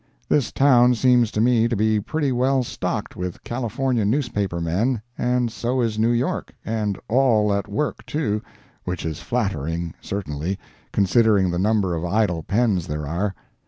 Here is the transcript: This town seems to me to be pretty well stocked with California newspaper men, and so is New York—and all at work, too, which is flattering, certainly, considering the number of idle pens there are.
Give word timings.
This 0.27 0.51
town 0.51 0.95
seems 0.95 1.29
to 1.29 1.39
me 1.39 1.67
to 1.67 1.75
be 1.75 1.99
pretty 1.99 2.31
well 2.31 2.63
stocked 2.63 3.15
with 3.15 3.43
California 3.43 4.03
newspaper 4.03 4.59
men, 4.59 4.99
and 5.15 5.51
so 5.51 5.79
is 5.79 5.99
New 5.99 6.09
York—and 6.09 6.97
all 7.07 7.53
at 7.53 7.67
work, 7.67 8.03
too, 8.07 8.41
which 8.83 9.05
is 9.05 9.19
flattering, 9.21 9.93
certainly, 10.01 10.57
considering 10.91 11.51
the 11.51 11.59
number 11.59 11.93
of 11.93 12.03
idle 12.03 12.41
pens 12.41 12.87
there 12.87 13.05
are. 13.05 13.35